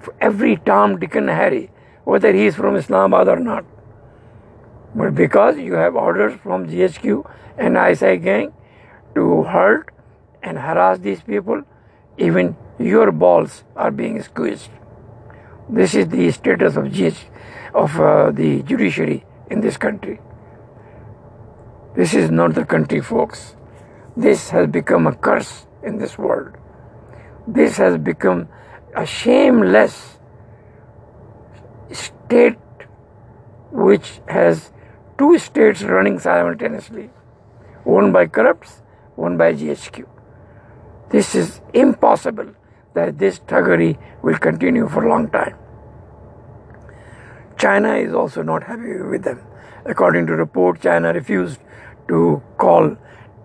for 0.00 0.14
every 0.20 0.56
Tom, 0.56 0.98
Dick, 0.98 1.14
and 1.14 1.28
Harry, 1.28 1.70
whether 2.04 2.32
he 2.32 2.46
is 2.46 2.56
from 2.56 2.76
Islamabad 2.76 3.28
or 3.28 3.38
not. 3.38 3.64
But 4.94 5.14
because 5.14 5.58
you 5.58 5.74
have 5.74 5.94
orders 5.94 6.38
from 6.40 6.66
GHQ 6.66 7.30
and 7.58 7.76
ISI 7.76 8.16
gang 8.16 8.52
to 9.14 9.44
hurt 9.44 9.90
and 10.42 10.58
harass 10.58 10.98
these 10.98 11.20
people, 11.20 11.62
even 12.18 12.56
your 12.78 13.12
balls 13.12 13.64
are 13.76 13.90
being 13.90 14.22
squeezed. 14.22 14.70
This 15.72 15.94
is 15.94 16.08
the 16.08 16.30
status 16.32 16.76
of 16.76 16.92
GH, 16.92 17.16
of 17.74 18.00
uh, 18.00 18.32
the 18.32 18.62
judiciary 18.62 19.24
in 19.50 19.60
this 19.60 19.76
country. 19.76 20.20
This 21.94 22.12
is 22.12 22.30
not 22.30 22.54
the 22.54 22.64
country, 22.64 23.00
folks. 23.00 23.54
This 24.16 24.50
has 24.50 24.66
become 24.66 25.06
a 25.06 25.14
curse 25.14 25.66
in 25.84 25.98
this 25.98 26.18
world. 26.18 26.56
This 27.46 27.76
has 27.76 27.98
become 27.98 28.48
a 28.96 29.06
shameless 29.06 30.18
state 31.92 32.58
which 33.70 34.20
has 34.26 34.72
two 35.18 35.38
states 35.38 35.82
running 35.82 36.18
simultaneously 36.18 37.10
one 37.84 38.12
by 38.12 38.26
corrupts, 38.26 38.82
one 39.16 39.36
by 39.36 39.52
GHQ. 39.54 40.06
This 41.10 41.34
is 41.34 41.60
impossible 41.72 42.54
that 42.94 43.18
this 43.18 43.38
thuggery 43.38 43.98
will 44.22 44.38
continue 44.38 44.88
for 44.88 45.04
a 45.04 45.08
long 45.08 45.30
time. 45.30 45.59
China 47.60 47.94
is 47.94 48.14
also 48.14 48.42
not 48.42 48.62
happy 48.64 49.00
with 49.02 49.22
them. 49.22 49.40
According 49.84 50.26
to 50.28 50.34
report, 50.34 50.80
China 50.80 51.12
refused 51.12 51.60
to 52.08 52.42
call 52.56 52.96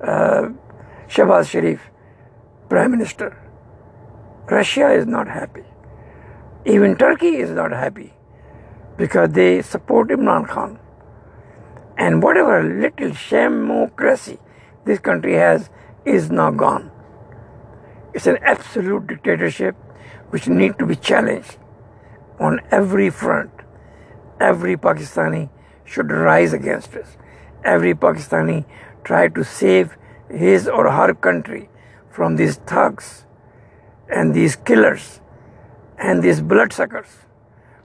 uh, 0.01 0.49
Sharif 1.07 1.81
prime 2.69 2.91
minister. 2.91 3.37
Russia 4.49 4.91
is 4.91 5.05
not 5.05 5.27
happy. 5.27 5.63
Even 6.65 6.95
Turkey 6.95 7.35
is 7.35 7.51
not 7.51 7.71
happy 7.71 8.13
because 8.97 9.31
they 9.31 9.61
support 9.61 10.09
Imran 10.09 10.47
Khan. 10.47 10.79
And 11.97 12.23
whatever 12.23 12.63
little 12.63 13.11
democracy 13.29 14.39
this 14.85 14.99
country 14.99 15.33
has 15.33 15.69
is 16.05 16.31
now 16.31 16.51
gone. 16.51 16.91
It's 18.13 18.27
an 18.27 18.37
absolute 18.43 19.07
dictatorship 19.07 19.75
which 20.29 20.47
need 20.47 20.79
to 20.79 20.85
be 20.85 20.95
challenged 20.95 21.57
on 22.39 22.61
every 22.71 23.09
front. 23.09 23.54
Every 24.39 24.75
Pakistani 24.75 25.49
should 25.85 26.11
rise 26.11 26.51
against 26.53 26.91
this. 26.91 27.17
Every 27.63 27.93
Pakistani 27.93 28.65
try 29.03 29.27
to 29.29 29.43
save 29.43 29.95
his 30.29 30.67
or 30.67 30.91
her 30.91 31.13
country 31.13 31.69
from 32.11 32.35
these 32.35 32.55
thugs 32.55 33.25
and 34.09 34.33
these 34.33 34.55
killers 34.55 35.21
and 35.97 36.21
these 36.21 36.41
bloodsuckers 36.41 37.07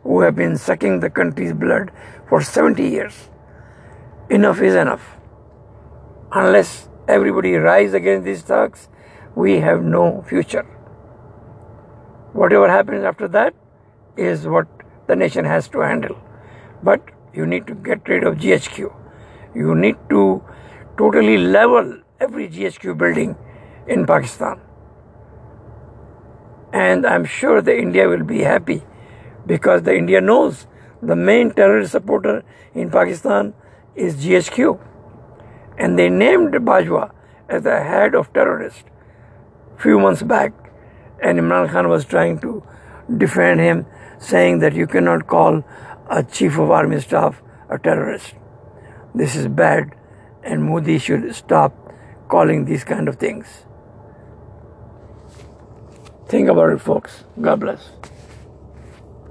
who 0.03 0.21
have 0.21 0.35
been 0.35 0.57
sucking 0.57 1.01
the 1.01 1.11
country's 1.11 1.53
blood 1.53 1.91
for 2.29 2.41
70 2.43 2.83
years. 2.83 3.29
Enough 4.29 4.61
is 4.61 4.75
enough. 4.75 5.17
Unless 6.33 6.89
everybody 7.09 7.55
rise 7.55 7.95
against 7.95 8.25
these 8.25 8.43
thugs, 8.43 8.89
we 9.35 9.61
have 9.61 9.83
no 9.83 10.23
future. 10.29 10.67
Whatever 12.33 12.69
happens 12.69 13.05
after 13.05 13.29
that 13.29 13.55
is 14.17 14.47
what 14.47 14.67
the 15.07 15.17
nation 15.17 15.45
has 15.45 15.69
to 15.69 15.81
handle. 15.81 16.17
But 16.83 17.01
you 17.35 17.47
need 17.47 17.67
to 17.67 17.75
get 17.75 18.09
rid 18.09 18.25
of 18.25 18.37
GHQ. 18.37 18.93
You 19.55 19.75
need 19.75 19.97
to 20.11 20.43
totally 20.97 21.39
level 21.39 22.01
every 22.21 22.49
GHQ 22.49 22.97
building 22.97 23.37
in 23.87 24.07
Pakistan. 24.07 24.61
And 26.73 27.07
I'm 27.07 27.25
sure 27.25 27.61
the 27.61 27.77
India 27.77 28.09
will 28.09 28.25
be 28.25 28.43
happy 28.43 28.83
because 29.47 29.83
the 29.83 29.97
India 29.97 30.21
knows 30.21 30.67
the 31.03 31.17
main 31.17 31.51
terrorist 31.51 31.93
supporter 31.93 32.45
in 32.75 32.91
Pakistan 32.91 33.55
is 33.95 34.17
GHQ. 34.17 34.79
And 35.79 35.99
they 35.99 36.09
named 36.09 36.53
Bajwa 36.53 37.11
as 37.49 37.63
the 37.65 37.83
head 37.83 38.15
of 38.15 38.33
terrorists 38.33 38.85
few 39.81 39.99
months 39.99 40.23
back. 40.23 40.53
And 41.23 41.39
Imran 41.39 41.71
Khan 41.71 41.89
was 41.89 42.05
trying 42.05 42.39
to 42.41 42.63
defend 43.17 43.61
him, 43.61 43.87
saying 44.19 44.59
that 44.61 44.75
you 44.75 44.87
cannot 44.87 45.27
call 45.27 45.65
a 46.11 46.23
chief 46.25 46.59
of 46.59 46.71
army 46.71 47.01
staff 47.01 47.41
a 47.71 47.79
terrorist. 47.79 48.35
This 49.15 49.37
is 49.37 49.47
bad, 49.47 49.95
and 50.43 50.65
Modi 50.65 50.99
should 50.99 51.35
stop 51.35 51.73
calling 52.29 52.65
these 52.65 52.85
kind 52.85 53.09
of 53.09 53.17
things. 53.17 53.65
Think 56.27 56.49
about 56.49 56.71
it, 56.71 56.81
folks. 56.81 57.25
God 57.41 57.61
bless. 57.61 57.91